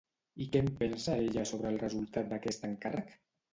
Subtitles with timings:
[0.45, 3.17] I què en pensa ella sobre el resultat d'aquest encàrrec?